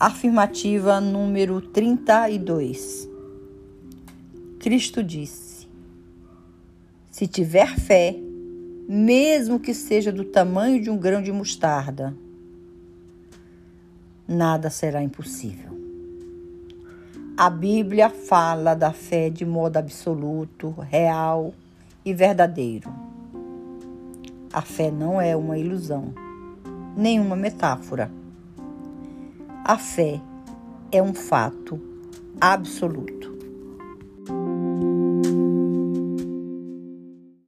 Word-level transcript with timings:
Afirmativa 0.00 1.00
número 1.00 1.60
32. 1.60 3.08
Cristo 4.60 5.02
disse: 5.02 5.66
Se 7.10 7.26
tiver 7.26 7.76
fé, 7.80 8.14
mesmo 8.88 9.58
que 9.58 9.74
seja 9.74 10.12
do 10.12 10.22
tamanho 10.22 10.80
de 10.80 10.88
um 10.88 10.96
grão 10.96 11.20
de 11.20 11.32
mostarda, 11.32 12.14
nada 14.28 14.70
será 14.70 15.02
impossível. 15.02 15.76
A 17.36 17.50
Bíblia 17.50 18.08
fala 18.08 18.76
da 18.76 18.92
fé 18.92 19.28
de 19.28 19.44
modo 19.44 19.78
absoluto, 19.78 20.70
real 20.78 21.52
e 22.04 22.14
verdadeiro. 22.14 22.88
A 24.52 24.62
fé 24.62 24.92
não 24.92 25.20
é 25.20 25.34
uma 25.34 25.58
ilusão, 25.58 26.14
nenhuma 26.96 27.34
metáfora 27.34 28.16
a 29.64 29.76
fé 29.76 30.20
é 30.90 31.02
um 31.02 31.14
fato 31.14 31.80
absoluto. 32.40 33.27